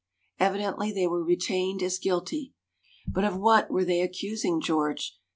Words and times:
Evidently 0.39 0.91
they 0.91 1.05
were 1.05 1.23
retained 1.23 1.83
as 1.83 1.99
guilty. 1.99 2.55
But 3.07 3.23
of 3.23 3.37
what 3.37 3.69
were 3.69 3.85
they 3.85 4.01
accusing 4.01 4.59
George? 4.59 5.15